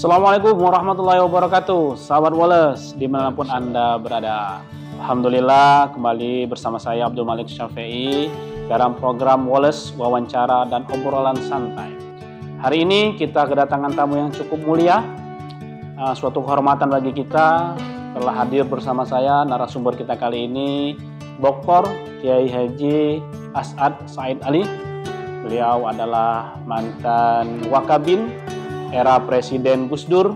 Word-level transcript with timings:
Assalamualaikum 0.00 0.56
warahmatullahi 0.56 1.20
wabarakatuh. 1.28 1.92
Sahabat 1.92 2.32
Wallace 2.32 2.96
di 2.96 3.04
mana 3.04 3.28
pun 3.36 3.44
Anda 3.52 4.00
berada. 4.00 4.64
Alhamdulillah 4.96 5.92
kembali 5.92 6.48
bersama 6.48 6.80
saya 6.80 7.04
Abdul 7.04 7.28
Malik 7.28 7.52
Syafi'i 7.52 8.32
dalam 8.64 8.96
program 8.96 9.44
Wallace 9.44 9.92
Wawancara 10.00 10.64
dan 10.72 10.88
Obrolan 10.88 11.36
Santai. 11.44 11.92
Hari 12.64 12.88
ini 12.88 13.12
kita 13.20 13.44
kedatangan 13.44 13.92
tamu 13.92 14.16
yang 14.16 14.32
cukup 14.32 14.64
mulia 14.64 15.04
uh, 16.00 16.16
Suatu 16.16 16.40
kehormatan 16.40 16.88
bagi 16.88 17.12
kita 17.12 17.76
telah 18.16 18.34
hadir 18.40 18.64
bersama 18.64 19.04
saya 19.04 19.44
narasumber 19.44 20.00
kita 20.00 20.16
kali 20.16 20.48
ini 20.48 20.96
Dr. 21.44 21.84
Kiai 22.24 22.48
Haji 22.48 23.20
As'ad 23.52 24.00
Said 24.08 24.40
Ali. 24.48 24.64
Beliau 25.44 25.84
adalah 25.84 26.56
mantan 26.64 27.68
Wakabin 27.68 28.49
era 28.90 29.18
Presiden 29.22 29.86
Gus 29.86 30.06
Dur, 30.06 30.34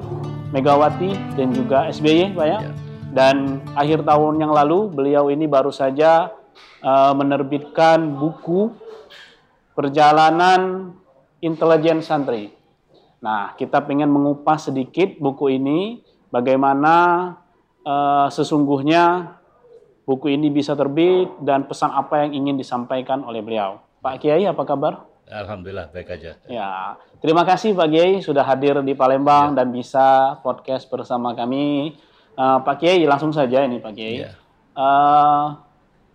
Megawati, 0.54 1.34
dan 1.34 1.50
juga 1.50 1.90
SBY, 1.90 2.34
Pak 2.34 2.46
ya. 2.46 2.58
Ya. 2.62 2.70
Dan 3.14 3.62
akhir 3.78 4.02
tahun 4.02 4.42
yang 4.42 4.50
lalu 4.50 4.90
beliau 4.90 5.30
ini 5.30 5.46
baru 5.46 5.70
saja 5.70 6.34
uh, 6.82 7.12
menerbitkan 7.14 8.14
buku 8.18 8.74
Perjalanan 9.74 10.94
Intelijen 11.42 11.98
Santri. 11.98 12.54
Nah, 13.18 13.58
kita 13.58 13.82
pengen 13.82 14.06
mengupas 14.06 14.70
sedikit 14.70 15.18
buku 15.18 15.58
ini, 15.58 15.98
bagaimana 16.30 16.94
uh, 17.82 18.30
sesungguhnya 18.30 19.34
buku 20.06 20.30
ini 20.30 20.52
bisa 20.55 20.78
terbit 20.78 21.27
dan 21.42 21.66
pesan 21.66 21.91
apa 21.91 22.22
yang 22.22 22.44
ingin 22.46 22.56
disampaikan 22.60 23.27
oleh 23.27 23.42
beliau. 23.42 23.82
Pak 23.98 24.22
Kiai, 24.22 24.46
apa 24.46 24.62
kabar? 24.62 25.13
Alhamdulillah 25.24 25.88
baik 25.88 26.20
aja. 26.20 26.37
Ya, 26.45 27.01
terima 27.24 27.48
kasih 27.48 27.73
Pak 27.73 27.89
Kiai 27.89 28.20
sudah 28.20 28.44
hadir 28.44 28.77
di 28.84 28.92
Palembang 28.92 29.56
dan 29.56 29.72
bisa 29.72 30.36
podcast 30.44 30.84
bersama 30.92 31.33
kami. 31.33 31.97
Eh, 32.34 32.58
Pak 32.61 32.77
Kiai 32.77 33.08
langsung 33.08 33.33
saja 33.33 33.64
ini 33.64 33.80
Pak 33.80 33.92
Kiai. 33.97 34.20
Ya. 34.20 34.36
Eh, 34.77 35.45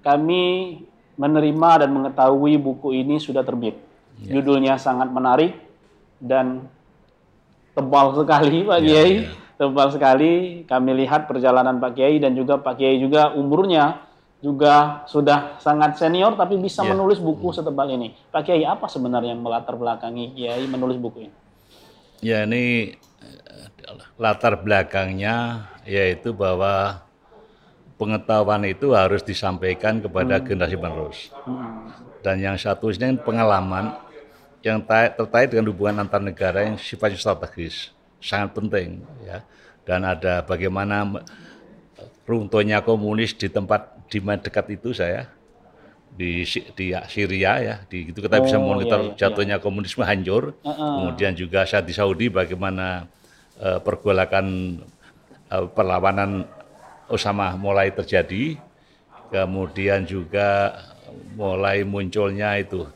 kami 0.05 0.43
menerima 1.17 1.83
dan 1.83 1.89
mengetahui 1.91 2.55
buku 2.61 2.95
ini 2.95 3.17
sudah 3.17 3.41
terbit. 3.41 3.75
Judulnya 4.19 4.75
sangat 4.75 5.07
menarik 5.09 5.55
dan 6.19 6.67
tebal 7.71 8.11
sekali 8.13 8.67
Pak 8.67 8.80
Ya, 8.83 8.85
Kiai. 8.85 9.11
ya. 9.25 9.31
Tebal 9.59 9.87
sekali. 9.91 10.63
Kami 10.63 10.91
lihat 11.03 11.27
perjalanan 11.27 11.81
Pak 11.81 11.97
Kiai 11.97 12.19
dan 12.21 12.35
juga 12.35 12.61
Pak 12.61 12.77
Kiai 12.80 12.99
juga 12.99 13.33
umurnya 13.33 14.05
juga 14.39 15.03
sudah 15.03 15.59
sangat 15.59 15.99
senior 15.99 16.39
tapi 16.39 16.55
bisa 16.55 16.79
Ya. 16.87 16.95
menulis 16.95 17.19
buku 17.19 17.51
setebal 17.51 17.91
ini. 17.91 18.15
Pak 18.31 18.47
Kiai 18.47 18.63
apa 18.63 18.87
sebenarnya 18.87 19.35
yang 19.35 19.43
melatar 19.43 19.75
belakangi 19.75 20.31
Kiai 20.31 20.63
menulis 20.63 20.95
buku 20.95 21.27
ini? 21.27 21.33
Ya 22.23 22.47
ini 22.47 22.95
latar 24.15 24.59
belakangnya 24.59 25.67
yaitu 25.83 26.31
bahwa 26.31 27.03
pengetahuan 27.99 28.63
itu 28.63 28.95
harus 28.95 29.19
disampaikan 29.23 29.99
kepada 29.99 30.39
generasi 30.39 30.79
penerus. 30.79 31.19
Dan 32.23 32.39
yang 32.39 32.55
satu 32.55 32.91
ini 32.95 33.19
pengalaman 33.19 33.95
yang 34.63 34.83
terkait 34.87 35.51
dengan 35.51 35.71
hubungan 35.71 36.03
antar 36.07 36.19
negara 36.23 36.67
yang 36.67 36.75
sifatnya 36.79 37.19
strategis, 37.19 37.91
sangat 38.23 38.55
penting 38.55 39.03
ya. 39.23 39.43
Dan 39.83 40.07
ada 40.07 40.43
bagaimana 40.43 41.23
runtuhnya 42.23 42.83
komunis 42.83 43.35
di 43.35 43.47
tempat 43.51 43.98
di 44.09 44.19
mana 44.19 44.41
dekat 44.41 44.65
itu 44.73 44.89
saya 44.91 45.29
di 46.09 46.43
di 46.73 46.91
Syria 47.07 47.61
ya 47.61 47.75
di 47.85 48.09
itu 48.09 48.19
kita 48.19 48.41
bisa 48.41 48.57
Oh, 48.57 48.65
monitor 48.65 48.99
iya, 48.99 49.09
iya, 49.13 49.15
jatuhnya 49.15 49.57
komunisme 49.61 50.03
hancur. 50.03 50.57
Kemudian 50.65 51.38
juga 51.38 51.63
saat 51.63 51.85
di 51.85 51.93
Saudi 51.93 52.27
bagaimana 52.27 53.05
eh, 53.61 53.80
pergolakan 53.80 54.77
eh, 55.47 55.65
perlawanan 55.71 56.49
Osama 57.08 57.53
mulai 57.55 57.93
terjadi. 57.93 58.58
Kemudian 59.30 60.09
juga 60.09 60.73
mulai 61.37 61.86
munculnya 61.86 62.58
itu 62.58 62.89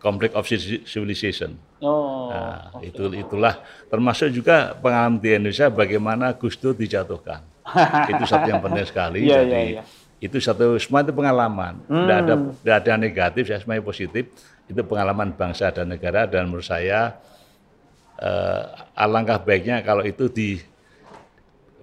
conflict 0.00 0.32
of 0.36 0.44
civilization. 0.88 1.56
Oh, 1.84 2.18
Nah, 2.28 2.76
itu 2.84 3.08
itulah 3.16 3.60
termasuk 3.88 4.28
juga 4.34 4.76
pengalaman 4.76 5.16
di 5.20 5.32
Indonesia 5.32 5.72
bagaimana 5.72 6.36
Gus 6.36 6.60
Dur 6.60 6.76
dijatuhkan. 6.76 7.40
Itu 8.12 8.24
satu 8.24 8.46
yang 8.48 8.62
penting 8.62 8.86
sekali. 8.86 9.18
Iya, 9.26 9.44
Jadi 9.44 9.50
iya, 9.50 9.60
iya. 9.80 9.82
itu 10.18 10.36
satu 10.40 10.76
semua 10.80 11.04
itu 11.04 11.12
pengalaman. 11.12 11.80
Tidak 11.84 12.18
ada 12.24 12.34
tidak 12.60 12.76
ada 12.84 12.92
negatif, 12.96 13.44
ya 13.48 13.56
semuanya 13.60 13.84
positif. 13.84 14.24
Itu 14.68 14.80
pengalaman 14.84 15.32
bangsa 15.32 15.72
dan 15.72 15.88
negara 15.88 16.28
dan 16.28 16.48
menurut 16.48 16.66
saya 16.66 17.16
eh, 18.20 18.62
alangkah 18.98 19.40
baiknya 19.40 19.80
kalau 19.80 20.04
itu 20.04 20.28
di 20.28 20.60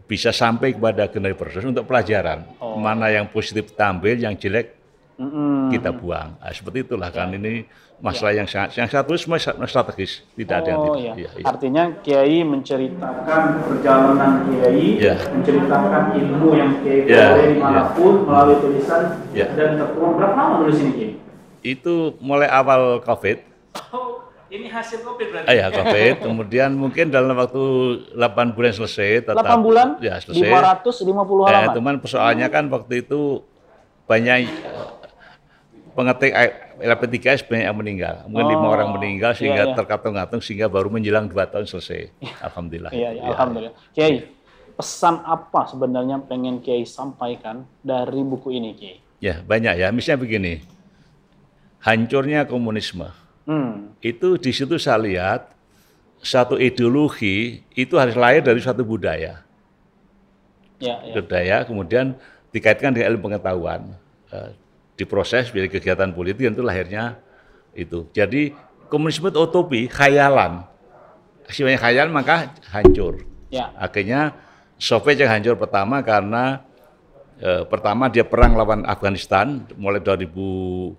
bisa 0.05 0.29
sampai 0.29 0.77
kepada 0.77 1.09
generasi 1.09 1.37
proses 1.37 1.63
untuk 1.65 1.89
pelajaran. 1.89 2.45
Mana 2.77 3.09
yang 3.09 3.25
positif 3.25 3.73
tampil, 3.73 4.21
yang 4.21 4.37
jelek 4.37 4.84
Mm-mm. 5.15 5.71
kita 5.71 5.89
buang. 5.89 6.35
Nah, 6.35 6.51
seperti 6.51 6.83
itulah 6.83 7.07
kan 7.07 7.31
ini 7.31 7.63
masalah 7.95 8.35
yang 8.35 8.43
sangat 8.43 8.75
yang 8.75 8.85
satu 8.85 9.15
semua 9.15 9.39
strategis, 9.39 10.27
tidak 10.35 10.55
ada 10.59 10.69
yang 10.69 10.79
Oh 10.81 10.85
tidak. 10.91 10.99
ya. 10.99 11.13
Iya, 11.15 11.29
iya. 11.33 11.45
Artinya 11.47 11.83
Kiai 11.99 12.39
menceritakan 12.43 13.41
perjalanan 13.63 14.31
Kiai, 14.45 14.87
Ya. 14.99 15.15
menceritakan 15.25 16.03
ilmu 16.13 16.49
yang 16.53 16.71
Kiai 16.79 16.99
Ya, 17.05 17.31
peroleh 17.31 17.47
di 17.47 17.57
mana 17.57 17.81
pun 17.91 18.13
melalui 18.23 18.57
tulisan 18.59 19.01
Ya. 19.31 19.47
dan 19.51 19.77
tertuang. 19.77 20.11
Berapa 20.13 20.35
lama 20.35 20.53
nulis 20.59 20.77
ini 20.77 20.91
Kiai? 20.91 21.13
Itu 21.63 22.19
mulai 22.19 22.45
awal 22.45 22.99
COVID, 22.99 23.37
Oh, 23.89 24.27
ini 24.47 24.67
hasil 24.67 24.99
Covid 25.01 25.27
berarti. 25.31 25.47
ah 25.47 25.55
ya 25.55 25.67
COVID, 25.69 26.13
kemudian 26.21 26.69
mungkin 26.71 27.07
dalam 27.07 27.31
waktu 27.33 27.63
8 28.11 28.51
bulan 28.51 28.71
selesai. 28.71 29.23
Tetap, 29.25 29.39
8 29.39 29.59
bulan, 29.61 29.87
Ya 29.97 30.19
selesai. 30.19 30.43
550 30.43 31.07
Eh, 31.41 31.47
halaman. 31.49 31.71
teman 31.73 31.95
persoalannya 31.97 32.47
kan 32.49 32.67
waktu 32.67 33.01
itu 33.01 33.39
banyak 34.05 34.45
eh, 34.45 34.47
pengetik 35.95 36.31
LP3S 36.83 37.47
banyak 37.47 37.65
yang 37.71 37.77
meninggal. 37.79 38.15
Mungkin 38.27 38.45
lima 38.51 38.67
Oh, 38.67 38.75
orang 38.75 38.91
meninggal 38.99 39.31
sehingga 39.31 39.63
iya, 39.63 39.71
iya. 39.71 39.75
terkatung-katung 39.79 40.43
sehingga 40.43 40.67
baru 40.67 40.91
menjelang 40.91 41.31
dua 41.31 41.47
tahun 41.47 41.65
selesai. 41.65 42.11
Alhamdulillah. 42.43 42.91
Iya, 42.91 43.09
iya, 43.15 43.21
Ya. 43.23 43.31
alhamdulillah. 43.31 43.73
Kiai, 43.95 44.27
pesan 44.75 45.23
apa 45.23 45.71
sebenarnya 45.71 46.19
pengen 46.27 46.59
Kiai 46.59 46.83
sampaikan 46.83 47.63
dari 47.79 48.19
buku 48.21 48.51
ini, 48.59 48.75
Kiai? 48.75 48.99
Ya 49.23 49.39
banyak 49.39 49.79
ya. 49.79 49.87
Misalnya 49.95 50.19
begini, 50.19 50.53
hancurnya 51.79 52.43
komunisme. 52.43 53.07
Hmm. 53.47 53.95
Itu 54.03 54.35
di 54.35 54.51
situ 54.51 54.75
saya 54.75 54.99
lihat 54.99 55.55
satu 56.19 56.59
ideologi 56.59 57.63
itu 57.71 57.95
harus 57.95 58.19
lahir 58.19 58.43
dari 58.43 58.59
suatu 58.59 58.83
budaya. 58.83 59.45
Ya, 60.83 60.99
ya. 61.07 61.13
Budaya 61.15 61.63
kemudian 61.63 62.19
dikaitkan 62.51 62.91
dengan 62.91 63.15
ilmu 63.15 63.31
pengetahuan. 63.31 63.95
Diproses 64.95 65.51
menjadi 65.51 65.69
kegiatan 65.75 66.09
politik 66.15 66.47
itu 66.47 66.63
lahirnya 66.63 67.19
itu. 67.75 68.07
Jadi 68.15 68.55
komunisme 68.87 69.27
itu 69.27 69.39
utopi, 69.43 69.91
khayalan. 69.91 70.63
Sifatnya 71.51 71.77
khayal 71.77 72.07
maka 72.09 72.55
hancur. 72.71 73.21
Ya. 73.51 73.69
Akhirnya 73.77 74.33
Soviet 74.79 75.19
yang 75.19 75.29
hancur 75.35 75.59
pertama 75.59 76.01
karena 76.01 76.63
eh, 77.37 77.67
pertama 77.67 78.07
dia 78.09 78.25
perang 78.25 78.55
lawan 78.55 78.87
Afghanistan 78.87 79.67
mulai 79.75 79.99
2080 79.99 80.95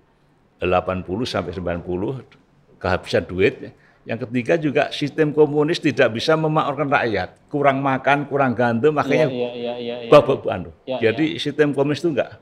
sampai 1.25 1.51
90 1.51 2.79
kehabisan 2.79 3.25
duit. 3.25 3.73
Yang 4.07 4.23
ketiga 4.23 4.53
juga 4.55 4.83
sistem 4.95 5.35
komunis 5.35 5.83
tidak 5.83 6.15
bisa 6.15 6.39
memakmurkan 6.39 6.87
rakyat, 6.87 7.43
kurang 7.51 7.83
makan, 7.83 8.23
kurang 8.31 8.55
gandum, 8.55 8.95
makanya 8.95 9.27
iya, 9.27 9.51
iya, 9.51 9.73
iya, 9.75 9.95
iya. 10.07 10.11
babak 10.13 10.47
anu. 10.47 10.71
Ya, 10.87 11.11
Jadi 11.11 11.35
sistem 11.43 11.75
komunis 11.75 11.99
itu 11.99 12.15
enggak 12.15 12.39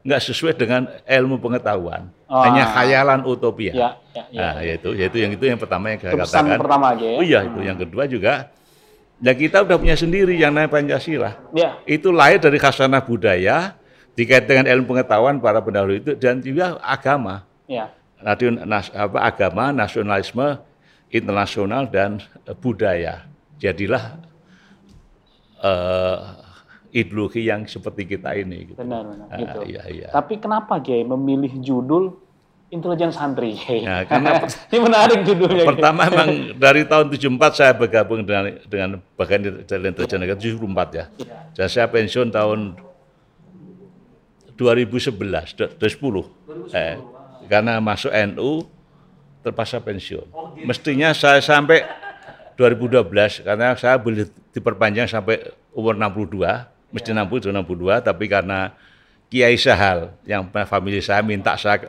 enggak 0.00 0.20
sesuai 0.24 0.56
dengan 0.56 0.88
ilmu 1.04 1.36
pengetahuan, 1.38 2.08
Ah. 2.24 2.48
hanya 2.48 2.64
khayalan 2.72 3.20
utopia. 3.24 3.72
Ya, 3.72 3.88
ya, 4.16 4.22
ya. 4.32 4.40
Nah, 4.40 4.54
yaitu 4.64 4.88
yaitu 4.96 5.16
yang 5.20 5.32
itu 5.36 5.44
yang 5.44 5.60
pertama 5.60 5.92
yang 5.92 6.00
saya 6.00 6.12
Itu 6.16 6.24
katakan. 6.24 6.56
pertama 6.56 6.84
aja 6.96 7.04
ya. 7.04 7.16
Oh 7.20 7.24
iya 7.24 7.40
itu 7.44 7.58
yang 7.60 7.76
kedua 7.76 8.04
juga 8.08 8.32
ya 9.20 9.32
kita 9.36 9.60
udah 9.60 9.76
punya 9.76 9.96
sendiri 10.00 10.32
yang 10.34 10.56
namanya 10.56 10.72
Pancasila. 10.72 11.36
Ya. 11.52 11.76
Itu 11.84 12.08
lahir 12.10 12.40
dari 12.40 12.56
khasanah 12.56 13.04
budaya 13.04 13.76
dikait 14.16 14.48
dengan 14.48 14.64
ilmu 14.72 14.96
pengetahuan 14.96 15.36
para 15.36 15.60
pendahulu 15.60 16.00
itu 16.00 16.16
dan 16.16 16.40
juga 16.40 16.80
agama. 16.80 17.44
Ya. 17.68 17.92
Nas, 18.64 18.92
apa, 18.92 19.16
agama, 19.20 19.72
nasionalisme, 19.72 20.60
internasional 21.08 21.88
dan 21.88 22.20
eh, 22.44 22.56
budaya. 22.56 23.28
Jadilah 23.60 24.16
eh, 25.60 26.18
ideologi 26.90 27.46
yang 27.46 27.66
seperti 27.66 28.06
kita 28.06 28.34
ini. 28.34 28.74
Gitu. 28.74 28.78
Benar, 28.78 29.02
benar. 29.06 29.26
Ah, 29.30 29.38
gitu. 29.38 29.60
iya, 29.66 29.82
iya. 29.90 30.08
Tapi 30.10 30.38
kenapa 30.42 30.78
Kiai 30.82 31.06
memilih 31.06 31.50
judul 31.62 32.18
Intelijen 32.70 33.10
Santri? 33.10 33.54
Kiai? 33.54 33.82
Ya, 33.82 34.06
karena 34.06 34.42
Ini 34.70 34.78
menarik 34.78 35.18
judulnya. 35.26 35.62
Kiai. 35.64 35.70
Pertama 35.74 36.00
memang 36.10 36.28
dari 36.58 36.82
tahun 36.86 37.06
74 37.10 37.58
saya 37.58 37.72
bergabung 37.74 38.22
dengan 38.22 38.44
dengan 38.66 38.90
bagian 39.14 39.66
dari 39.66 39.90
intelijen 39.90 40.18
negara 40.22 40.38
74 40.38 40.98
ya. 40.98 41.04
Iya. 41.18 41.36
Dan 41.54 41.66
saya 41.70 41.86
pensiun 41.90 42.28
tahun 42.30 42.60
2011, 44.54 45.56
2010. 45.80 46.76
Eh, 46.76 46.94
karena 47.48 47.80
masuk 47.80 48.12
NU 48.34 48.68
terpaksa 49.40 49.80
pensiun. 49.80 50.28
Mestinya 50.68 51.16
saya 51.16 51.40
sampai 51.40 51.82
2012 52.60 53.40
karena 53.40 53.72
saya 53.72 53.96
boleh 53.96 54.28
diperpanjang 54.52 55.08
sampai 55.08 55.40
umur 55.72 55.96
62, 55.96 56.44
mesti 56.90 57.10
60 57.10 57.50
62 57.50 58.02
tapi 58.02 58.24
karena 58.26 58.74
Kiai 59.30 59.54
Sahal 59.54 60.10
yang 60.26 60.42
famili 60.66 60.98
saya 60.98 61.22
minta 61.22 61.54
saya 61.54 61.86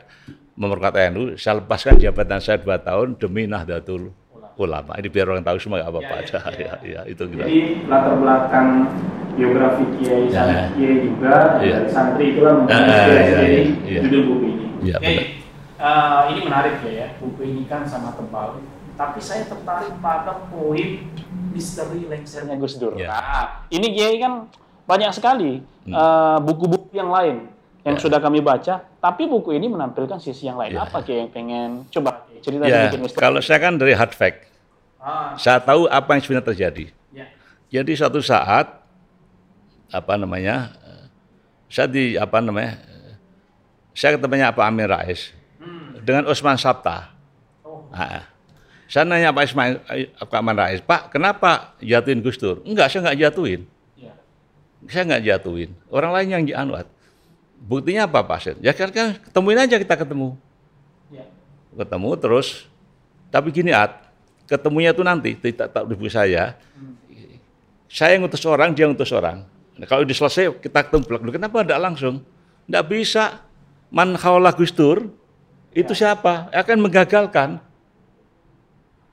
memperkuat 0.54 0.94
NU, 1.10 1.34
saya 1.34 1.58
lepaskan 1.58 1.98
jabatan 1.98 2.38
saya 2.38 2.60
dua 2.60 2.78
tahun 2.78 3.18
demi 3.18 3.50
Nahdlatul 3.50 4.14
Ulama. 4.54 4.94
Ini 5.00 5.08
biar 5.08 5.26
orang 5.26 5.42
tahu 5.42 5.56
semua 5.58 5.80
nggak 5.80 5.90
apa-apa 5.90 6.12
Ya, 6.12 6.20
aja. 6.22 6.38
ya, 6.44 6.52
Ya, 6.54 6.74
ya, 6.84 7.00
itu 7.08 7.24
gitu. 7.24 7.40
Jadi 7.40 7.58
latar 7.88 8.14
belakang 8.20 8.68
biografi 9.32 9.84
Kiai 9.96 10.28
Ya. 10.28 10.68
Kiai 10.70 10.96
juga 11.02 11.34
Ya. 11.58 11.76
dari 11.80 11.88
santri 11.88 12.24
itulah 12.36 12.52
Ah, 12.52 12.58
menginspirasi 12.62 13.10
ya, 13.10 13.38
jadi 13.40 13.60
ya, 13.64 13.90
ya. 13.90 14.00
judul 14.06 14.22
buku 14.28 14.44
ini. 14.46 14.66
Ya, 14.84 14.96
Kiai, 15.00 15.18
eh, 15.80 16.20
ini 16.30 16.40
menarik 16.44 16.74
ya, 16.84 16.92
ya. 16.92 17.08
Buku 17.16 17.40
ini 17.42 17.62
kan 17.64 17.82
sama 17.88 18.12
tebal. 18.14 18.60
Tapi 18.92 19.18
saya 19.18 19.48
tertarik 19.48 19.98
pada 19.98 20.46
poin 20.46 21.10
misteri 21.50 22.06
lengsernya 22.06 22.54
Gus 22.54 22.76
Dur. 22.76 22.92
Ya. 22.94 23.08
Nah, 23.08 23.46
ini 23.72 23.88
Kiai 23.88 24.20
kan 24.20 24.46
banyak 24.92 25.10
sekali 25.10 25.64
Hmm. 25.82 25.94
eh, 25.94 26.38
buku-buku 26.40 26.92
yang 26.92 27.08
lain 27.08 27.48
yang 27.82 27.96
Ya. 27.96 28.00
sudah 28.00 28.20
kami 28.20 28.38
baca. 28.38 28.78
Tapi 28.78 29.26
buku 29.26 29.50
ini 29.50 29.66
menampilkan 29.66 30.14
sisi 30.16 30.46
yang 30.46 30.54
lain. 30.54 30.76
Ya. 30.76 30.84
Apa 30.84 31.02
yang 31.02 31.26
pengen 31.26 31.82
coba 31.88 32.22
cerita 32.38 32.62
Ya, 32.62 32.86
sedikit 32.86 33.16
kalau 33.16 33.40
saya 33.40 33.58
kan 33.58 33.74
dari 33.74 33.90
hard 33.92 34.12
fact, 34.12 34.46
Ah, 34.98 35.34
saya 35.34 35.58
tahu 35.58 35.90
apa 35.90 36.14
yang 36.14 36.22
sebenarnya 36.22 36.46
terjadi. 36.46 36.84
ya. 37.10 37.26
Jadi 37.72 37.92
suatu 37.96 38.20
saat 38.20 38.70
apa 39.88 40.14
namanya? 40.14 40.70
Saya 41.66 41.88
di 41.88 42.14
apa 42.14 42.38
namanya? 42.38 42.78
Saya 43.90 44.14
ketemunya 44.14 44.48
Pak 44.48 44.62
Amir 44.62 44.86
Rais 44.86 45.34
Hmm. 45.56 45.98
dengan 46.00 46.24
Usman 46.24 46.54
Sabta. 46.54 47.10
Oh, 47.62 47.90
Ah, 47.90 48.28
Saya 48.86 49.08
nanya 49.08 49.32
Pak 49.32 49.44
Ismail, 49.44 49.80
eh, 49.88 50.04
Pak 50.20 50.36
Amir 50.36 50.52
Rais, 50.54 50.78
Pak, 50.78 51.08
kenapa 51.10 51.72
jatuhin 51.80 52.20
Gus 52.20 52.36
Dur? 52.36 52.60
Enggak, 52.62 52.86
saya 52.86 53.00
enggak 53.02 53.18
jatuhin. 53.26 53.64
Ya. 54.86 54.90
Saya 54.90 55.02
enggak 55.06 55.22
jatuhin. 55.22 55.70
Orang 55.88 56.10
lain 56.14 56.28
yang 56.30 56.44
dianuat. 56.46 56.86
Buktinya 57.62 58.10
apa 58.10 58.26
Pak 58.26 58.38
Sen? 58.42 58.56
Ya 58.58 58.74
kan, 58.74 58.90
kan 58.90 59.14
ketemuin 59.22 59.58
aja 59.58 59.78
kita 59.78 59.94
ketemu. 59.94 60.34
Ya. 61.14 61.26
Ketemu 61.78 62.10
terus, 62.18 62.66
tapi 63.30 63.54
gini 63.54 63.70
At, 63.70 64.10
ketemunya 64.50 64.90
itu 64.90 65.06
nanti, 65.06 65.38
tidak 65.38 65.70
tak 65.70 65.86
di 65.86 65.94
buku 65.94 66.10
saya. 66.10 66.58
Saya 67.86 68.18
ngutus 68.18 68.42
orang, 68.48 68.74
dia 68.74 68.90
ngutus 68.90 69.14
orang. 69.14 69.46
Nah, 69.76 69.86
kalau 69.88 70.04
udah 70.04 70.16
selesai 70.16 70.52
kita 70.60 70.84
ketemu 70.84 71.02
belak 71.06 71.22
kenapa 71.32 71.64
tidak 71.64 71.80
langsung? 71.80 72.14
Tidak 72.66 72.84
bisa. 72.88 73.44
Man 73.92 74.16
khawla 74.16 74.56
Gus 74.56 74.72
Dur, 74.72 75.12
itu 75.72 75.92
siapa? 75.92 76.48
Akan 76.52 76.80
menggagalkan. 76.80 77.60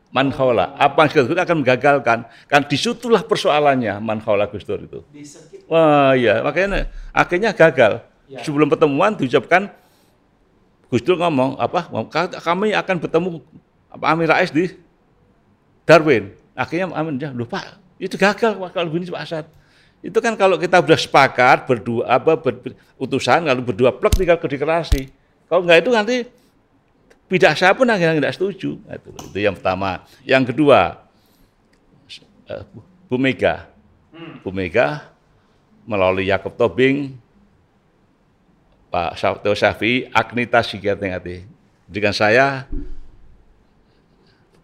Man 0.10 0.34
khawla, 0.34 0.74
apa 0.74 1.06
yang 1.06 1.22
Gus 1.22 1.26
Dur 1.30 1.38
akan 1.38 1.62
menggagalkan. 1.62 2.26
Kan 2.50 2.62
di 2.66 2.74
situlah 2.82 3.22
persoalannya 3.22 4.02
man 4.02 4.18
khawla 4.18 4.50
Gus 4.50 4.66
Dur 4.66 4.82
itu. 4.82 5.06
Wah 5.70 6.18
iya, 6.18 6.42
makanya 6.42 6.90
akhirnya 7.14 7.54
gagal. 7.54 8.02
Ya. 8.26 8.42
Sebelum 8.42 8.70
pertemuan 8.74 9.14
diucapkan 9.14 9.70
Gus 10.90 11.06
Dur 11.06 11.22
ngomong 11.22 11.62
apa? 11.62 11.86
Kami 12.42 12.74
akan 12.74 12.96
bertemu 12.98 13.30
apa 13.94 14.06
Amir 14.10 14.34
Rais 14.34 14.50
di 14.50 14.74
Darwin. 15.86 16.34
Akhirnya 16.58 16.90
Amin 16.98 17.22
dia 17.22 17.30
lupa. 17.30 17.78
Itu 18.02 18.18
gagal 18.18 18.58
kalau 18.74 18.90
begini 18.90 19.14
Pak 19.14 19.22
Asad. 19.22 19.46
Itu 20.02 20.18
kan 20.24 20.34
kalau 20.34 20.58
kita 20.58 20.82
sudah 20.82 20.98
sepakat 20.98 21.68
berdua 21.68 22.08
apa 22.08 22.34
ber, 22.40 22.56
ber- 22.58 22.78
utusan 22.98 23.46
lalu 23.46 23.62
berdua 23.62 23.94
plek 23.94 24.18
tinggal 24.18 24.42
deklarasi. 24.42 25.12
Kalau 25.46 25.62
enggak 25.62 25.86
itu 25.86 25.92
nanti 25.94 26.16
tidak 27.30 27.54
saya 27.56 27.72
pun 27.72 27.86
akhirnya 27.86 28.18
tidak 28.18 28.34
setuju. 28.34 28.82
Itu, 28.82 29.10
itu 29.30 29.38
yang 29.40 29.54
pertama. 29.54 30.04
Yang 30.26 30.44
kedua, 30.52 31.06
eh, 32.50 32.64
Bu 33.06 33.16
Mega. 33.16 33.70
Bu 34.42 34.50
Mega 34.50 35.14
melalui 35.86 36.28
Yakob 36.28 36.58
Tobing, 36.58 37.14
Pak 38.90 39.14
Sabto 39.16 39.54
Syafi'i, 39.54 40.10
Agnita 40.10 40.66
Sigiatingati. 40.66 41.46
Dengan 41.86 42.14
saya 42.14 42.66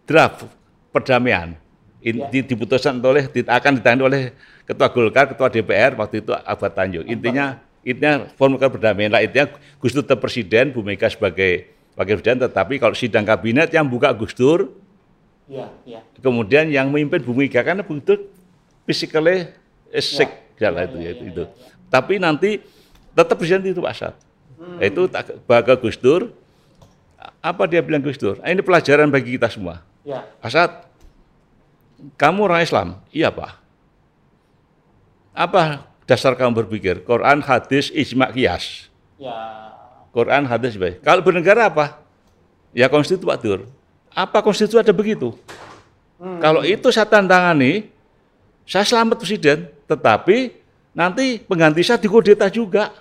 draft 0.06 0.46
perdamaian 0.94 1.58
ini 1.98 2.22
Ya. 2.22 2.30
di- 2.30 2.46
diputuskan 2.46 3.02
oleh 3.02 3.26
akan 3.26 3.72
ditangani 3.82 4.02
oleh 4.06 4.22
Ketua 4.62 4.90
Golkar, 4.90 5.26
Ketua 5.30 5.50
DPR 5.50 5.94
waktu 5.98 6.22
itu 6.22 6.30
Abad 6.34 6.72
Tanjung. 6.74 7.06
Intinya 7.06 7.58
intinya 7.82 8.26
formula 8.38 8.66
perdamaian 8.70 9.10
lah 9.10 9.22
intinya 9.22 9.50
Gus 9.78 9.94
Dur 9.94 10.06
presiden, 10.18 10.70
Bu 10.70 10.82
Mega 10.86 11.10
sebagai 11.10 11.70
wakil 11.96 12.20
presiden, 12.20 12.38
tetapi 12.44 12.76
kalau 12.76 12.92
sidang 12.92 13.24
kabinet 13.24 13.72
yang 13.72 13.88
buka 13.88 14.12
Gus 14.12 14.36
Dur, 14.36 14.68
ya, 15.48 15.72
ya. 15.88 16.04
kemudian 16.20 16.68
yang 16.68 16.92
memimpin 16.92 17.24
Bu 17.24 17.32
Mega 17.32 17.64
karena 17.64 17.80
Bu 17.80 17.96
Dur 17.98 18.28
physically 18.84 19.48
sick 19.96 20.28
Ya. 20.56 20.72
jalan 20.72 20.84
Ya, 20.84 20.88
itu 20.88 20.96
ya, 20.96 21.04
ya, 21.04 21.12
itu. 21.12 21.42
ya, 21.42 21.48
ya. 21.52 21.68
Tapi 21.88 22.14
nanti 22.16 22.50
tetap 23.12 23.36
presiden 23.36 23.64
itu 23.64 23.80
Pak 23.80 23.92
Asad. 23.92 24.14
Hmm. 24.56 24.80
Itu 24.80 25.08
baga 25.44 25.76
Gus 25.76 25.96
Dur. 25.96 26.32
Apa 27.40 27.64
dia 27.64 27.80
bilang 27.80 28.00
Gus 28.00 28.16
Dur? 28.16 28.40
"Ah, 28.40 28.48
Ini 28.48 28.60
pelajaran 28.64 29.08
bagi 29.08 29.36
kita 29.36 29.48
semua. 29.48 29.84
Ya, 30.00 30.24
Asad, 30.40 30.84
kamu 32.16 32.48
orang 32.48 32.60
Islam? 32.60 32.88
Iya 33.12 33.28
Pak. 33.28 33.52
Apa 35.36 35.84
dasar 36.08 36.32
kamu 36.32 36.64
berpikir? 36.64 37.04
Quran, 37.04 37.44
hadis, 37.44 37.92
ijma, 37.92 38.32
kias. 38.32 38.88
ya. 39.16 39.75
Quran, 40.16 40.48
hadis, 40.48 40.80
baik. 40.80 41.04
Kalau 41.04 41.20
bernegara 41.20 41.68
apa? 41.68 42.00
Ya 42.72 42.88
konstitusi 42.88 43.28
Pak 43.28 43.36
Dur. 43.44 43.68
Apa 44.16 44.40
konstitusi 44.40 44.80
ada 44.80 44.96
begitu? 44.96 45.36
Hmm. 46.16 46.40
Kalau 46.40 46.64
itu 46.64 46.88
saya 46.88 47.04
tantangani, 47.04 47.92
saya 48.64 48.88
selamat 48.88 49.20
presiden, 49.20 49.68
tetapi 49.84 50.56
nanti 50.96 51.36
pengganti 51.44 51.84
saya 51.84 52.00
dikudeta 52.00 52.48
juga. 52.48 52.96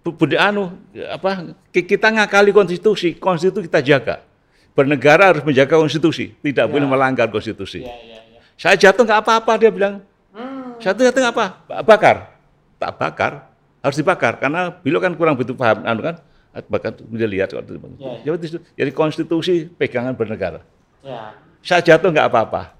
Bu- 0.00 0.16
Budi 0.16 0.40
anu 0.40 0.72
apa 1.12 1.52
ki- 1.68 1.84
kita 1.84 2.08
ngakali 2.08 2.56
konstitusi, 2.56 3.12
konstitusi 3.12 3.68
kita 3.68 3.84
jaga. 3.84 4.24
Bernegara 4.72 5.32
harus 5.32 5.44
menjaga 5.44 5.76
konstitusi, 5.76 6.32
tidak 6.40 6.68
Ya. 6.68 6.72
boleh 6.72 6.88
melanggar 6.88 7.28
konstitusi. 7.28 7.84
Ya, 7.84 7.92
ya, 8.00 8.16
ya. 8.32 8.40
Saya 8.56 8.76
jatuh 8.78 9.04
nggak 9.04 9.20
apa-apa 9.20 9.52
dia 9.56 9.68
bilang. 9.68 10.00
Hmm. 10.32 10.76
Saya 10.80 10.96
tuh 10.96 11.04
jatuh 11.04 11.20
nggak 11.20 11.34
apa, 11.36 11.46
Ba- 11.68 11.84
bakar. 11.84 12.16
Tak 12.76 12.92
bakar, 12.96 13.32
harus 13.86 14.02
dibakar 14.02 14.42
karena 14.42 14.74
beliau 14.74 14.98
kan 14.98 15.14
kurang 15.14 15.38
begitu 15.38 15.54
paham 15.54 15.86
anu 15.86 16.02
kan. 16.02 16.18
Bahkan 16.56 17.06
dia 17.14 17.28
lihat 17.28 17.52
kalau 17.52 17.62
itu. 17.62 17.78
Ya. 18.00 18.34
Jadi, 18.34 18.58
jadi 18.74 18.90
konstitusi 18.90 19.70
pegangan 19.70 20.16
bernegara. 20.16 20.64
Ya. 21.04 21.38
Saya 21.62 21.84
jatuh 21.84 22.10
nggak 22.10 22.26
apa-apa. 22.32 22.74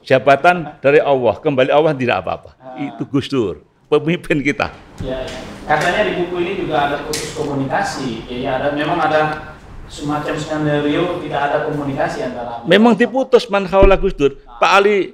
Jabatan 0.00 0.80
dari 0.80 1.02
Allah, 1.02 1.36
kembali 1.36 1.68
Allah 1.68 1.92
tidak 1.92 2.24
apa-apa. 2.24 2.56
Ah. 2.56 2.78
Itu 2.80 3.04
Gus 3.04 3.28
Dur, 3.28 3.60
pemimpin 3.92 4.40
kita. 4.40 4.72
Ya, 5.04 5.26
ya. 5.26 5.38
Katanya 5.68 6.08
di 6.08 6.12
buku 6.24 6.40
ini 6.40 6.52
juga 6.64 6.88
ada 6.88 6.96
khusus 7.04 7.36
komunikasi. 7.36 8.24
Ya, 8.30 8.36
ya, 8.40 8.50
ada 8.62 8.68
memang 8.72 8.96
ada 8.96 9.52
semacam 9.90 10.34
skenario 10.38 11.18
tidak 11.20 11.40
ada 11.50 11.56
komunikasi 11.68 12.24
antara. 12.24 12.64
Memang 12.64 12.94
diputus 12.94 13.50
man 13.50 13.66
khawla 13.66 13.98
Gus 13.98 14.16
Dur. 14.16 14.38
Pak 14.56 14.70
Ali, 14.70 15.12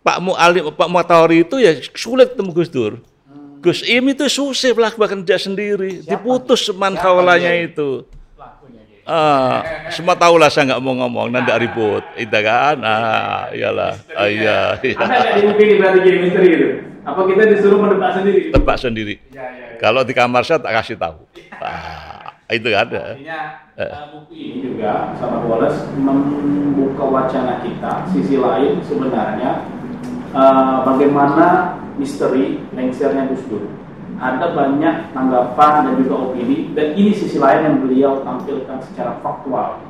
Pak 0.00 0.18
Mu 0.18 0.32
Ali, 0.34 0.64
Pak 0.64 0.88
Muatawari 0.88 1.44
itu 1.44 1.60
ya 1.60 1.76
sulit 1.94 2.34
ketemu 2.34 2.50
Gus 2.56 2.72
Dur. 2.72 3.04
Gus 3.64 3.80
Im 3.88 4.12
itu 4.12 4.28
susah 4.28 4.76
bahkan 4.76 5.24
dia 5.24 5.40
sendiri. 5.40 6.04
Siapa? 6.04 6.20
Diputus 6.20 6.68
man 6.76 6.92
Siapa 6.92 7.08
khawlanya 7.08 7.48
dia? 7.48 7.72
itu. 7.72 8.04
Ah, 9.04 9.88
semua 9.92 10.16
tahu 10.16 10.40
lah 10.40 10.48
saya 10.48 10.72
nggak 10.72 10.80
mau 10.80 10.96
ngomong, 10.96 11.28
nanti 11.28 11.52
ada 11.52 11.60
ribut, 11.60 12.00
itu 12.16 12.32
kan? 12.40 12.80
Ah, 12.80 13.52
iyalah, 13.52 14.00
ah, 14.16 14.24
iya, 14.24 14.80
iya. 14.80 14.96
Ada 14.96 15.44
ini 15.44 15.76
berarti 15.76 15.98
game 16.00 16.20
misteri 16.24 16.48
itu? 16.56 16.68
Apa 17.04 17.20
kita 17.28 17.52
disuruh 17.52 17.84
menebak 17.84 18.16
sendiri? 18.16 18.48
tebak 18.48 18.80
sendiri. 18.80 19.20
Ya, 19.28 19.44
ya, 19.52 19.76
ya. 19.76 19.76
Kalau 19.76 20.08
di 20.08 20.16
kamar 20.16 20.40
saya 20.48 20.56
tak 20.56 20.72
kasih 20.80 20.96
tahu. 20.96 21.20
Ah, 21.60 22.32
itu 22.48 22.64
kan? 22.72 22.88
Artinya 22.88 23.40
eh, 23.76 23.92
buku 24.08 24.32
ini 24.32 24.56
juga 24.72 25.12
sama 25.20 25.44
Wallace 25.44 25.84
membuka 26.00 27.04
wacana 27.04 27.60
kita 27.60 28.08
sisi 28.08 28.40
lain 28.40 28.80
sebenarnya 28.80 29.68
eh, 30.32 30.76
bagaimana 30.80 31.76
misteri 31.96 32.60
lengsernya 32.74 33.30
Gus 33.30 33.42
Dur. 33.50 33.64
Ada 34.14 34.54
banyak 34.54 35.10
tanggapan 35.10 35.90
dan 35.90 35.94
juga 35.98 36.14
opini 36.30 36.70
dan 36.72 36.94
ini 36.94 37.10
sisi 37.10 37.34
lain 37.34 37.66
yang 37.66 37.76
beliau 37.82 38.22
tampilkan 38.22 38.78
secara 38.86 39.18
faktual. 39.20 39.82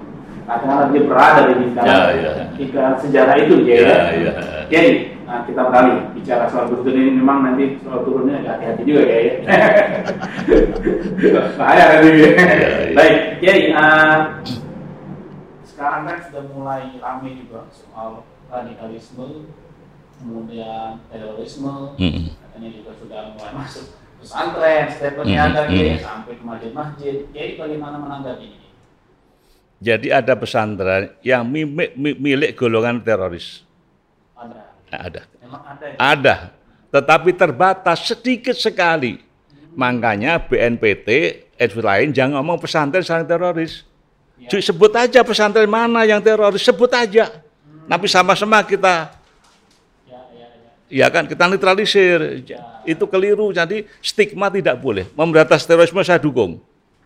Karena 0.45 0.93
dia 0.93 1.03
berada 1.09 1.49
di 1.49 1.73
dalam 1.73 1.89
Ya, 1.89 2.01
ya. 2.13 2.33
lingkaran 2.57 2.97
sejarah 3.01 3.37
itu 3.41 3.65
ya. 3.65 3.77
Ya, 3.81 3.97
ya. 4.13 4.33
Jadi 4.69 4.91
nah, 5.25 5.41
kita 5.49 5.73
beralih 5.73 6.05
bicara 6.13 6.45
soal 6.53 6.69
Gus 6.69 6.85
Dur 6.85 6.93
ini 6.93 7.17
memang 7.17 7.49
nanti 7.49 7.81
soal 7.81 8.05
turunnya 8.05 8.45
agak 8.45 8.61
hati-hati 8.61 8.83
juga 8.85 9.03
ya. 9.09 9.21
ya. 9.21 9.33
Bahaya 11.61 11.85
nanti. 11.97 12.09
ya. 12.21 12.29
Baik, 12.93 13.17
jadi 13.41 13.63
uh, 13.73 14.17
sekarang 15.65 16.03
kan 16.07 16.17
sudah 16.29 16.43
mulai 16.55 16.83
ramai 17.01 17.41
juga 17.41 17.65
soal 17.73 18.23
radikalisme, 18.53 19.49
kemudian 20.19 21.01
terorisme, 21.11 21.95
Mm. 21.99 22.35
katanya 22.35 22.69
juga 22.71 22.91
sudah 22.99 23.21
mulai 23.35 23.53
masuk 23.55 23.85
pesantren, 24.25 24.85
statementnya 24.89 25.37
Hmm, 25.37 25.49
ada 25.53 25.61
hmm. 25.61 25.71
gitu 25.71 25.85
ya, 25.85 25.97
sampai 26.01 26.33
ke 26.33 26.45
masjid-masjid. 26.49 27.15
Jadi 27.37 27.53
bagaimana 27.61 27.97
menanggapi 28.01 28.45
ini? 28.49 28.69
Jadi 29.85 30.09
ada 30.09 30.33
pesantren 30.33 31.13
yang 31.21 31.45
milik, 31.45 31.93
milik 31.99 32.51
golongan 32.57 33.05
teroris. 33.05 33.61
Ada. 34.33 34.61
Ada. 34.89 35.23
Emang 35.45 35.63
ada 35.69 35.85
ya? 35.85 35.97
Ada. 36.01 36.37
Tetapi 36.89 37.31
terbatas 37.37 37.99
sedikit 38.09 38.57
sekali. 38.57 39.21
Makanya 39.75 40.41
BNPT, 40.41 41.09
edv 41.59 41.77
lain 41.83 42.15
jangan 42.15 42.41
ngomong 42.41 42.63
pesantren 42.63 43.05
sarang 43.05 43.29
teroris. 43.29 43.85
Ya. 44.41 44.49
Sebut 44.49 44.95
aja 44.95 45.21
pesantren 45.21 45.69
mana 45.69 46.07
yang 46.09 46.23
teroris, 46.23 46.63
sebut 46.63 46.89
aja. 46.95 47.29
Hmm. 47.29 47.91
Tapi 47.91 48.07
sama-sama 48.09 48.63
kita 48.65 49.11
ya, 50.95 51.11
kan 51.11 51.27
kita 51.27 51.51
netralisir. 51.51 52.47
Ya. 52.47 52.63
Itu 52.87 53.11
keliru. 53.11 53.51
Jadi 53.51 53.91
stigma 53.99 54.47
tidak 54.47 54.79
boleh. 54.79 55.11
Memberantas 55.19 55.67
terorisme 55.67 55.99
saya 56.07 56.23
dukung 56.23 56.63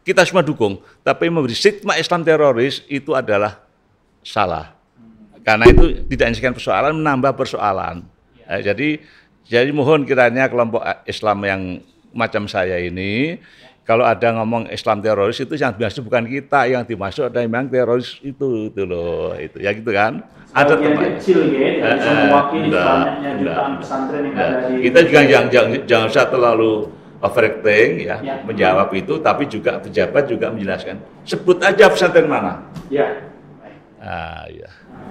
kita 0.09 0.25
semua 0.25 0.41
dukung. 0.41 0.81
Tapi 1.05 1.29
memberi 1.29 1.53
stigma 1.53 2.01
Islam 2.01 2.25
teroris 2.25 2.81
itu 2.89 3.13
adalah 3.13 3.61
salah. 4.25 4.73
Karena 5.45 5.69
itu 5.69 6.09
tidak 6.09 6.33
menyelesaikan 6.33 6.57
persoalan, 6.57 6.93
menambah 6.97 7.33
persoalan. 7.37 8.09
Ya. 8.49 8.73
jadi 8.73 9.05
jadi 9.45 9.69
mohon 9.73 10.09
kiranya 10.09 10.49
kelompok 10.49 10.81
Islam 11.05 11.39
yang 11.45 11.63
macam 12.13 12.49
saya 12.49 12.81
ini, 12.81 13.37
kalau 13.89 14.05
ada 14.05 14.37
ngomong 14.37 14.69
Islam 14.69 15.01
teroris 15.01 15.41
itu 15.41 15.57
yang 15.57 15.73
dimaksud 15.73 16.05
bukan 16.05 16.29
kita, 16.29 16.69
yang 16.69 16.85
dimaksud 16.85 17.33
ada 17.33 17.41
yang 17.41 17.73
teroris 17.73 18.21
itu 18.21 18.69
itu 18.69 18.83
loh, 18.85 19.33
itu. 19.41 19.57
Ya 19.65 19.73
gitu 19.73 19.89
kan. 19.97 20.29
Ada 20.53 20.77
tempat 20.77 21.17
kecil 21.17 21.57
ya, 21.57 21.97
bisa 21.97 22.11
mewakili 22.29 22.69
banyaknya 22.69 23.31
jutaan 23.41 23.73
pesantren 23.81 24.23
yang 24.29 24.37
ada 24.37 24.57
di 24.69 24.85
Kita 24.85 24.99
juga 25.09 25.21
jangan 25.25 25.49
jangan 25.49 25.71
jangan 25.89 26.07
usah 26.13 26.27
terlalu 26.29 26.73
overacting 27.25 27.89
ya, 28.05 28.17
ya. 28.21 28.35
menjawab 28.45 28.89
itu 28.93 29.15
tapi 29.25 29.49
juga 29.49 29.81
pejabat 29.81 30.29
juga 30.29 30.53
menjelaskan 30.53 31.01
sebut 31.25 31.57
aja 31.65 31.89
pesantren 31.89 32.29
mana. 32.29 32.69
Ya. 32.93 33.33
Ah 34.05 34.45
ya 34.53 34.69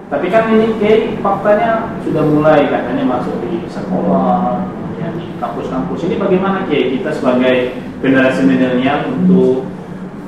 tapi 0.08 0.32
kan 0.32 0.48
ini 0.56 0.80
kayak 0.80 1.20
faktanya 1.20 2.00
sudah 2.00 2.24
mulai 2.24 2.72
katanya 2.72 3.04
masuk 3.04 3.44
di 3.44 3.68
sekolah 3.68 4.64
ya 4.96 5.12
di 5.20 5.36
kampus-kampus. 5.36 6.00
Ini 6.08 6.16
bagaimana 6.16 6.64
kayak 6.64 6.96
kita 6.96 7.10
sebagai 7.12 7.76
generasi 8.04 8.42
milenial 8.46 9.10
untuk 9.10 9.66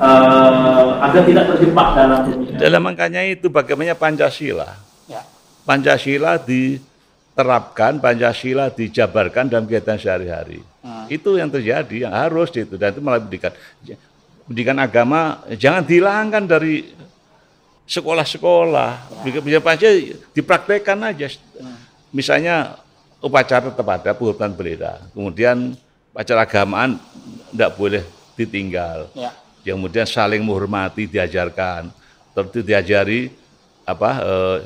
uh, 0.02 0.98
agar 1.06 1.22
tidak 1.26 1.44
terjebak 1.54 1.88
dalam 1.94 2.20
dalam 2.58 2.82
makanya 2.82 3.22
itu 3.24 3.46
bagaimana 3.46 3.94
Pancasila 3.94 4.74
ya. 5.06 5.22
Pancasila 5.62 6.40
diterapkan 6.40 8.02
Pancasila 8.02 8.68
dijabarkan 8.72 9.46
dalam 9.50 9.64
kegiatan 9.70 9.98
sehari-hari 10.00 10.60
Hmm. 10.80 11.04
Itu 11.12 11.36
yang 11.36 11.52
terjadi, 11.52 12.08
yang 12.08 12.14
harus 12.16 12.48
itu 12.56 12.80
dan 12.80 12.96
itu 12.96 13.04
malah 13.04 13.20
pendidikan 13.20 13.52
pendidikan 14.48 14.78
agama 14.80 15.44
jangan 15.60 15.84
dihilangkan 15.84 16.48
dari 16.48 16.88
sekolah-sekolah. 17.84 19.20
Bisa 19.44 19.60
aja 19.60 19.88
dipraktekkan 20.32 20.96
aja. 21.04 21.28
Hmm. 21.60 21.76
Misalnya 22.16 22.80
upacara 23.20 23.68
tetap 23.68 23.88
ada 23.92 24.10
penghormatan 24.16 24.56
bendera. 24.56 25.04
Kemudian 25.12 25.76
upacara 26.10 26.42
agamaan 26.44 26.98
tidak 27.50 27.70
boleh 27.78 28.02
ditinggal. 28.34 29.10
Ya. 29.14 29.30
Kemudian 29.62 30.08
saling 30.08 30.42
menghormati 30.42 31.06
diajarkan. 31.06 31.92
Terus 32.34 32.64
diajari 32.66 33.30
apa 33.84 34.10
eh, 34.22 34.56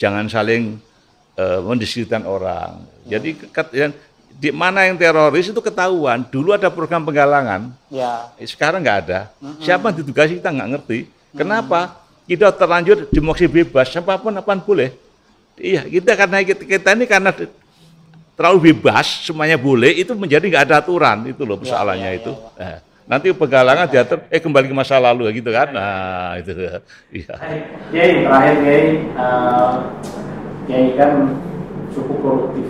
jangan 0.00 0.26
saling 0.26 0.80
eh, 1.36 1.60
mendiskreditkan 1.60 2.24
orang. 2.24 2.84
Jadi 3.06 3.36
di 4.40 4.48
mana 4.48 4.88
yang 4.88 4.96
teroris 4.96 5.52
itu 5.52 5.60
ketahuan. 5.60 6.24
Dulu 6.24 6.56
ada 6.56 6.72
program 6.72 7.04
penggalangan, 7.04 7.68
ya. 7.92 8.32
sekarang 8.40 8.80
nggak 8.80 8.98
ada. 9.04 9.20
Mm-hmm. 9.36 9.60
Siapa 9.60 9.84
yang 9.92 9.96
ditugasi 10.00 10.32
kita 10.40 10.48
nggak 10.48 10.68
ngerti. 10.78 10.98
Kenapa? 11.36 12.00
Kita 12.24 12.48
terlanjur 12.54 13.10
demokrasi 13.10 13.50
bebas, 13.50 13.90
siapa 13.90 14.16
pun 14.16 14.32
apa 14.32 14.54
boleh. 14.62 14.94
Iya, 15.60 15.84
kita 15.84 16.16
karena 16.16 16.40
kita, 16.40 16.62
kita 16.64 16.88
ini 16.96 17.04
karena 17.04 17.30
terlalu 18.40 18.72
bebas, 18.72 19.28
semuanya 19.28 19.60
boleh, 19.60 20.00
itu 20.00 20.16
menjadi 20.16 20.48
nggak 20.48 20.64
ada 20.64 20.80
aturan 20.80 21.28
itu 21.28 21.44
loh 21.44 21.60
persoalannya 21.60 22.08
ya, 22.08 22.16
ya, 22.16 22.20
itu. 22.24 22.32
Ya, 22.56 22.64
ya. 22.64 22.78
nanti 23.04 23.26
penggalangan 23.36 23.84
diatur, 23.92 24.24
eh 24.32 24.40
kembali 24.40 24.72
ke 24.72 24.76
masa 24.80 24.96
lalu 24.96 25.28
gitu 25.36 25.52
kan. 25.52 25.68
Nah 25.76 26.40
itu. 26.40 26.56
Iya. 27.20 27.34
Kiai 27.92 28.24
terakhir 28.24 28.56
Kiai, 28.64 28.86
uh, 29.12 29.76
Kiai 30.64 30.96
kan 30.96 31.36
cukup 31.92 32.16
koruptif 32.24 32.64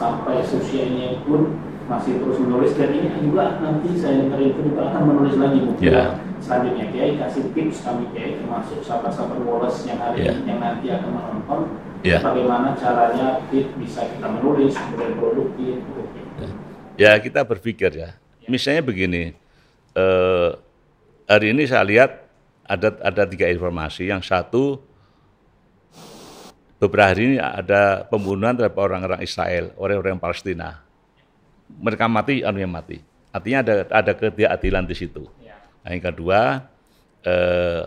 sampai 0.00 0.40
sosialnya 0.48 1.20
pun 1.28 1.60
masih 1.84 2.24
terus 2.24 2.40
menulis 2.40 2.72
dan 2.78 2.96
ini 2.96 3.12
juga 3.20 3.60
nanti 3.60 3.92
saya 4.00 4.24
dengar 4.24 4.40
itu 4.40 4.62
juga 4.64 4.88
akan 4.88 5.02
menulis 5.10 5.34
lagi 5.36 5.58
buku 5.60 5.90
yeah. 5.90 6.16
selanjutnya 6.40 6.86
Kiai 6.94 7.18
kasih 7.20 7.50
tips 7.52 7.84
kami 7.84 8.08
Kiai 8.14 8.38
termasuk 8.40 8.80
sahabat-sahabat 8.80 9.42
Wallace 9.44 9.84
yang 9.84 9.98
hari 9.98 10.24
yeah. 10.24 10.38
ini 10.38 10.48
yang 10.48 10.60
nanti 10.62 10.86
akan 10.88 11.10
menonton 11.12 11.60
yeah. 12.02 12.20
bagaimana 12.22 12.76
caranya 12.76 13.40
bisa 13.50 14.00
kita 14.06 14.26
menulis 14.28 14.72
kemudian 14.76 15.12
produktif 15.18 15.76
yeah. 16.96 17.12
ya 17.16 17.20
kita 17.20 17.40
berpikir 17.44 17.90
ya 17.92 18.00
yeah. 18.02 18.12
misalnya 18.50 18.82
begini 18.84 19.32
eh, 19.94 20.50
hari 21.30 21.46
ini 21.54 21.66
saya 21.66 21.86
lihat 21.86 22.10
ada 22.70 22.94
ada 23.02 23.22
tiga 23.26 23.50
informasi 23.50 24.06
yang 24.06 24.22
satu 24.22 24.78
beberapa 26.80 27.12
hari 27.12 27.34
ini 27.34 27.36
ada 27.36 28.08
pembunuhan 28.08 28.56
terhadap 28.56 28.80
orang-orang 28.80 29.20
Israel, 29.20 29.76
orang-orang 29.76 30.16
Palestina. 30.16 30.80
Mereka 31.68 32.08
mati, 32.08 32.40
anu 32.40 32.58
yang 32.58 32.72
mati. 32.72 33.04
Artinya 33.30 33.58
ada 33.62 33.74
ada 33.92 34.12
ketidakadilan 34.16 34.84
di 34.88 34.96
situ. 34.96 35.28
Ya. 35.44 35.60
Nah, 35.84 35.90
yang 35.92 36.02
kedua, 36.02 36.40
eh, 37.22 37.84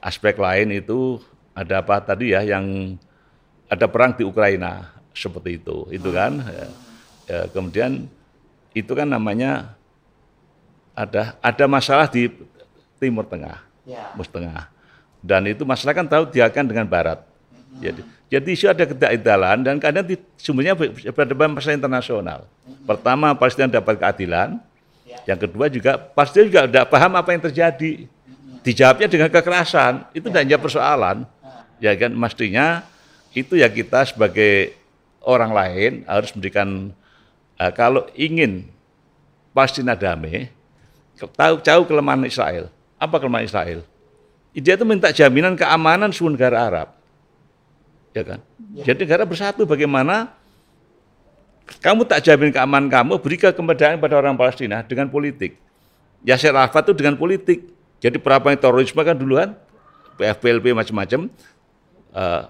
aspek 0.00 0.38
lain 0.38 0.78
itu 0.78 1.18
ada 1.52 1.82
apa 1.82 2.00
tadi 2.00 2.32
ya, 2.32 2.46
yang 2.46 2.96
ada 3.68 3.86
perang 3.86 4.16
di 4.16 4.24
Ukraina 4.24 4.92
seperti 5.12 5.60
itu, 5.60 5.86
itu 5.92 6.08
kan. 6.10 6.40
Ya, 6.42 6.68
ya, 7.28 7.40
kemudian 7.52 8.08
itu 8.72 8.92
kan 8.96 9.08
namanya 9.08 9.76
ada 10.96 11.36
ada 11.38 11.64
masalah 11.68 12.08
di 12.08 12.32
Timur 12.98 13.28
Tengah, 13.28 13.62
ya. 13.86 14.12
Tengah. 14.16 14.72
Dan 15.18 15.50
itu 15.50 15.66
masalah 15.66 15.94
kan 15.94 16.06
tahu 16.06 16.30
diakan 16.30 16.64
dengan 16.66 16.86
Barat 16.86 17.28
jadi, 17.78 18.00
jadi 18.32 18.48
isu 18.48 18.66
ada 18.72 18.84
ketidakadilan 18.88 19.56
dan 19.62 19.76
kadang 19.78 20.04
di, 20.04 20.16
sumbernya 20.40 20.74
berdebat 21.12 21.48
masalah 21.52 21.76
internasional. 21.76 22.40
Pertama, 22.88 23.36
Palestina 23.36 23.68
dapat 23.68 24.00
keadilan. 24.00 24.58
Yang 25.28 25.38
kedua 25.48 25.66
juga 25.68 25.92
Palestina 26.00 26.44
juga 26.48 26.60
tidak 26.64 26.86
paham 26.88 27.12
apa 27.20 27.28
yang 27.36 27.42
terjadi. 27.44 27.92
Dijawabnya 28.64 29.08
dengan 29.08 29.28
kekerasan. 29.28 30.08
Itu 30.16 30.32
tidak 30.32 30.42
hanya 30.48 30.58
persoalan. 30.58 31.16
Ya 31.78 31.94
kan, 31.94 32.10
mestinya 32.16 32.82
itu 33.36 33.58
ya 33.58 33.68
kita 33.68 34.08
sebagai 34.08 34.76
orang 35.24 35.52
lain 35.52 35.92
harus 36.08 36.32
memberikan 36.32 36.92
uh, 37.60 37.72
kalau 37.72 38.08
ingin 38.16 38.68
Palestina 39.52 39.98
damai, 39.98 40.48
tahu 41.34 41.60
jauh 41.60 41.84
kelemahan 41.84 42.24
Israel. 42.24 42.70
Apa 42.98 43.18
kelemahan 43.18 43.46
Israel? 43.46 43.80
Dia 44.58 44.74
itu 44.74 44.82
minta 44.82 45.14
jaminan 45.14 45.54
keamanan 45.54 46.10
seluruh 46.10 46.34
negara 46.34 46.66
Arab 46.66 46.98
ya 48.18 48.24
kan? 48.24 48.40
Ya. 48.74 48.92
Jadi 48.92 49.06
negara 49.06 49.22
bersatu 49.22 49.62
bagaimana 49.62 50.32
kamu 51.84 52.08
tak 52.08 52.24
jamin 52.24 52.50
keamanan 52.50 52.88
kamu, 52.88 53.20
berikan 53.20 53.52
kemudahan 53.52 54.00
pada 54.00 54.16
orang 54.16 54.34
Palestina 54.34 54.80
dengan 54.82 55.12
politik. 55.12 55.60
Yasir 56.24 56.50
Arafat 56.50 56.90
itu 56.90 56.94
dengan 56.98 57.14
politik. 57.14 57.70
Jadi 57.98 58.18
yang 58.18 58.58
terorisme 58.58 59.02
kan 59.02 59.14
duluan, 59.14 59.54
PFPLP 60.16 60.72
macam-macam, 60.74 61.28
uh, 62.14 62.42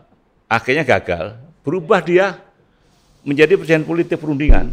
akhirnya 0.49 0.83
gagal. 0.83 1.37
Berubah 1.62 2.00
dia 2.00 2.40
menjadi 3.23 3.61
presiden 3.61 3.85
politik 3.85 4.17
perundingan, 4.17 4.73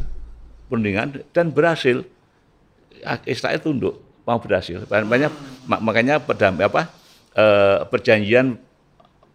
perundingan 0.72 1.22
dan 1.36 1.52
berhasil. 1.52 2.08
Israel 3.28 3.60
tunduk, 3.62 4.02
mau 4.24 4.40
berhasil. 4.40 4.82
Banyak 4.88 5.30
makanya 5.68 6.18
perdam, 6.18 6.58
apa, 6.58 6.90
uh, 7.36 7.86
perjanjian 7.92 8.58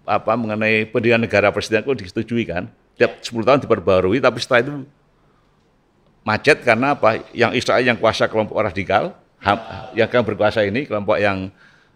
apa 0.09 0.33
mengenai 0.35 0.89
pendidikan 0.89 1.23
negara 1.23 1.53
presiden 1.55 1.87
itu 1.87 2.03
disetujui 2.03 2.49
kan. 2.49 2.67
Tiap 2.99 3.21
10 3.23 3.47
tahun 3.47 3.59
diperbarui 3.63 4.19
tapi 4.19 4.43
setelah 4.43 4.61
itu 4.65 4.73
macet 6.25 6.65
karena 6.65 6.97
apa? 6.97 7.23
Yang 7.37 7.65
Israel 7.65 7.85
yang 7.85 7.99
kuasa 8.01 8.27
kelompok 8.27 8.57
radikal, 8.59 9.15
ya. 9.41 9.55
yang 9.97 10.07
akan 10.09 10.23
berkuasa 10.27 10.65
ini 10.67 10.85
kelompok 10.85 11.17
yang 11.17 11.49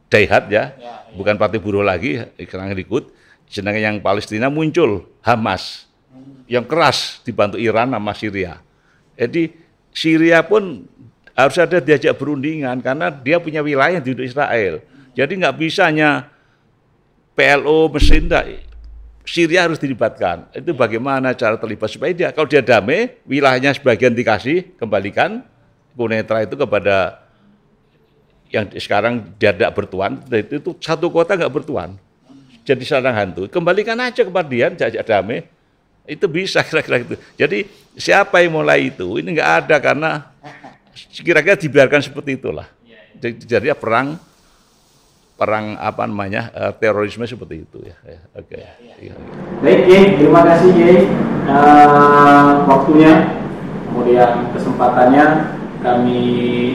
daihat 0.09 0.47
ya, 0.47 0.73
ya, 0.79 1.03
ya. 1.11 1.17
bukan 1.17 1.35
partai 1.35 1.59
buruh 1.59 1.83
lagi 1.83 2.23
sekarang 2.39 2.73
ikut. 2.77 3.11
Sedangkan 3.49 3.83
yang 3.83 3.97
Palestina 4.03 4.51
muncul 4.51 5.07
Hamas 5.23 5.87
yang 6.45 6.65
keras 6.65 7.25
dibantu 7.25 7.57
Iran 7.57 7.93
sama 7.93 8.13
Syria. 8.13 8.61
Jadi 9.17 9.55
Syria 9.95 10.45
pun 10.45 10.85
harus 11.35 11.57
ada 11.59 11.83
diajak 11.83 12.15
berundingan 12.15 12.79
karena 12.85 13.11
dia 13.11 13.41
punya 13.41 13.65
wilayah 13.65 13.99
di 13.99 14.13
Israel. 14.23 14.83
Jadi 15.15 15.33
nggak 15.39 15.57
bisa 15.57 15.89
hanya 15.89 16.31
PLO 17.35 17.91
mesin 17.91 18.31
Syria 19.25 19.65
harus 19.65 19.81
dilibatkan. 19.81 20.53
Itu 20.53 20.77
bagaimana 20.77 21.33
cara 21.33 21.57
terlibat 21.57 21.89
supaya 21.89 22.13
dia 22.13 22.29
kalau 22.31 22.45
dia 22.45 22.61
damai, 22.61 23.19
wilayahnya 23.25 23.73
sebagian 23.73 24.13
dikasih 24.13 24.77
kembalikan, 24.77 25.41
Kunetra 25.95 26.43
itu 26.43 26.59
kepada 26.59 27.23
yang 28.51 28.67
sekarang 28.77 29.35
dia 29.39 29.55
tidak 29.55 29.73
bertuan, 29.75 30.21
itu, 30.29 30.59
itu 30.59 30.71
satu 30.83 31.09
kota 31.09 31.39
nggak 31.39 31.55
bertuan. 31.55 31.97
Jadi 32.65 32.83
sarang 32.89 33.13
hantu. 33.13 33.45
Kembalikan 33.53 33.97
aja 34.01 34.25
kepada 34.25 34.49
dia, 34.49 34.73
jajak 34.73 35.05
damai. 35.05 35.45
Itu 36.09 36.25
bisa 36.27 36.65
kira-kira 36.67 37.05
itu. 37.05 37.17
Jadi 37.37 37.69
siapa 37.95 38.41
yang 38.41 38.57
mulai 38.57 38.89
itu? 38.89 39.21
Ini 39.21 39.29
nggak 39.37 39.51
ada 39.65 39.77
karena 39.79 40.11
kira-kira 41.13 41.61
dibiarkan 41.61 42.01
seperti 42.01 42.41
itulah. 42.41 42.67
Jadi, 43.21 43.47
jadi 43.47 43.67
ya 43.73 43.77
perang 43.79 44.19
perang 45.35 45.75
apa 45.83 46.07
namanya 46.07 46.51
uh, 46.55 46.73
terorisme 46.75 47.27
seperti 47.27 47.67
itu 47.69 47.79
ya. 47.85 47.97
ya 48.07 48.21
Oke. 48.39 48.55
Okay. 48.55 48.63
Ya, 48.81 48.95
ya. 49.13 49.15
Baik, 49.61 49.81
Kiai, 49.87 50.05
terima 50.19 50.41
kasih 50.47 50.69
Kiai 50.73 50.99
uh, 51.51 52.65
waktunya, 52.65 53.13
kemudian 53.91 54.31
kesempatannya 54.57 55.25
kami 55.85 56.19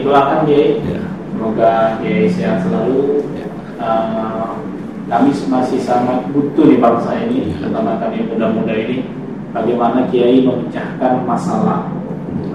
doakan 0.05 0.39
Kiai. 0.46 0.84
Ya. 0.86 1.01
Semoga 1.34 1.72
Kiai 2.03 2.27
sehat 2.27 2.67
selalu. 2.67 3.24
Ya. 3.39 3.48
Uh, 3.79 4.68
kami 5.09 5.29
masih 5.49 5.79
sangat 5.81 6.29
butuh 6.29 6.69
di 6.69 6.77
bangsa 6.77 7.17
ini, 7.25 7.49
ya. 7.49 7.65
terutama 7.65 7.97
kami 7.97 8.29
muda-muda 8.29 8.73
ini, 8.77 9.03
bagaimana 9.51 10.05
Kiai 10.13 10.45
memecahkan 10.45 11.25
masalah 11.25 11.89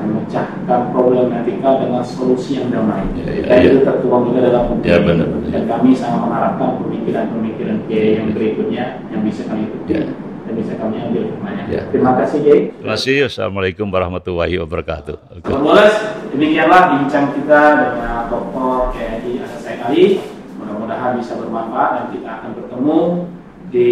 memecahkan 0.04 0.80
problematika 0.92 1.80
dengan 1.80 2.02
solusi 2.04 2.60
yang 2.60 2.72
damai. 2.72 3.04
Ya, 3.18 3.24
ya, 3.28 3.42
ya. 3.44 3.56
itu 3.68 3.78
tertuang 3.84 4.30
juga 4.30 4.48
dalam 4.48 4.62
buku 4.72 4.84
ya, 4.86 4.98
benar, 5.00 5.26
benar. 5.28 5.50
Dan 5.52 5.62
kami 5.68 5.90
sangat 5.92 6.20
mengharapkan 6.24 6.68
pemikiran-pemikiran 6.80 7.76
Kiai 7.88 8.10
yang 8.16 8.28
berikutnya 8.32 8.84
yang 9.12 9.20
bisa 9.24 9.42
kami 9.44 9.68
ikuti. 9.68 9.92
Ya. 9.92 10.04
Dan 10.44 10.52
bisa 10.60 10.72
kami 10.76 10.96
ambil. 11.00 11.24
Ya. 11.72 11.82
Terima 11.88 12.12
kasih 12.20 12.38
Kiai. 12.44 12.60
Terima 12.76 12.94
kasih. 12.96 13.16
Assalamualaikum 13.32 13.86
warahmatullahi 13.88 14.54
wabarakatuh. 14.60 15.16
Okay. 15.40 15.56
Demikianlah 16.36 16.82
bincang 16.98 17.32
kita 17.32 17.60
dengan 17.80 18.28
Dr. 18.28 18.92
Kiai 18.92 19.40
Asasai 19.40 19.78
Ali. 19.80 20.33
Mudah-mudahan 21.04 21.20
bisa 21.20 21.36
bermanfaat 21.36 21.90
dan 21.92 22.06
kita 22.16 22.28
akan 22.40 22.50
bertemu 22.56 22.98
di 23.68 23.88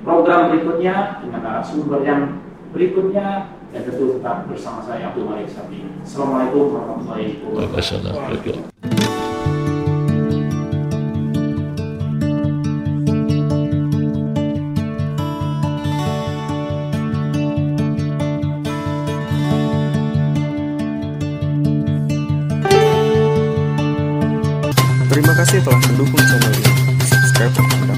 program 0.00 0.48
berikutnya 0.48 1.20
dengan 1.20 1.40
narasumber 1.44 2.00
yang 2.00 2.40
berikutnya 2.72 3.52
dan 3.68 3.80
tentu 3.84 4.16
tetap 4.16 4.48
bersama 4.48 4.80
saya 4.80 5.12
Abdul 5.12 5.28
Malik 5.28 5.52
Sabi. 5.52 5.84
Assalamualaikum 6.00 6.72
warahmatullahi 6.72 7.36
wabarakatuh. 7.44 8.77
Kasih 25.58 25.66
telah 25.66 25.80
mendukung 25.90 26.22
channel 26.22 26.54
ini. 26.54 26.70
Subscribe 27.02 27.97